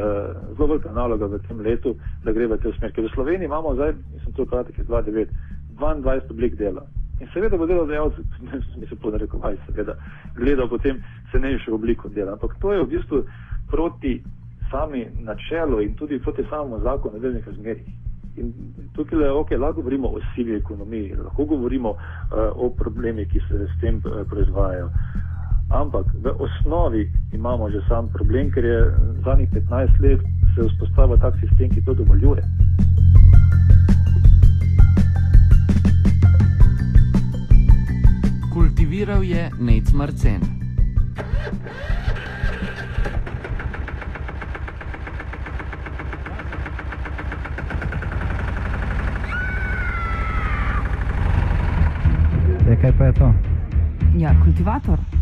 zelo 0.57 0.67
velika 0.67 0.93
naloga 0.93 1.27
v 1.27 1.39
tem 1.49 1.61
letu, 1.61 1.95
da 2.25 2.33
gre 2.33 2.47
v 2.47 2.59
te 2.61 2.73
smer. 2.79 2.93
Ker 2.93 3.05
v 3.05 3.13
Sloveniji 3.15 3.49
imamo 3.49 3.75
zdaj, 3.75 3.95
mislim, 4.15 4.35
to 4.37 4.47
kratek 4.47 4.79
je 4.79 4.85
29, 4.85 5.33
22 5.79 6.31
oblik 6.31 6.59
dela. 6.61 6.85
In 7.21 7.29
seveda 7.33 7.57
bo 7.57 7.67
delodajalec, 7.67 8.21
mislim, 8.81 8.99
po 9.01 9.11
narekovaj, 9.11 9.57
seveda, 9.67 9.97
gledal 10.37 10.69
potem 10.69 11.01
cenejšo 11.33 11.75
obliko 11.75 12.09
dela. 12.09 12.33
Ampak 12.33 12.57
to 12.61 12.73
je 12.73 12.85
v 12.85 12.91
bistvu 12.97 13.25
proti 13.71 14.23
sami 14.71 15.07
načelu 15.21 15.81
in 15.81 15.97
tudi 15.97 16.21
proti 16.21 16.45
samemu 16.51 16.81
zakonu 16.81 17.19
delovnih 17.19 17.49
razmerij. 17.49 17.85
In 18.37 18.53
tukaj 18.95 19.19
le, 19.19 19.31
ok, 19.31 19.51
lahko 19.61 19.81
govorimo 19.81 20.09
o 20.09 20.21
sivi 20.35 20.57
ekonomiji, 20.57 21.17
lahko 21.25 21.45
govorimo 21.45 21.91
uh, 21.91 21.99
o 22.55 22.71
problemih, 22.77 23.29
ki 23.29 23.41
se 23.49 23.67
s 23.69 23.81
tem 23.81 24.01
uh, 24.05 24.25
proizvajajo. 24.29 24.89
Ampak 25.73 26.05
v 26.21 26.29
osnovi 26.37 27.09
imamo 27.33 27.71
že 27.73 27.81
sam 27.89 28.09
problem, 28.13 28.53
ker 28.53 28.65
je 28.65 28.79
zadnjih 29.25 29.49
15 29.51 30.01
let 30.05 30.21
se 30.55 30.69
vzpostavil 30.69 31.17
tak 31.17 31.35
sistem, 31.41 31.71
ki 31.73 31.81
to 31.81 31.95
dovoljuje. 31.95 32.45
Kultiviral 38.53 39.25
je 39.25 39.51
Nec 39.61 39.93
Marcen. 39.93 40.41
Ja, 52.69 52.77
kaj 52.77 52.93
pa 52.99 53.05
je 53.05 53.13
to? 53.13 53.29
Ja, 54.21 54.37
kultivator. 54.45 55.22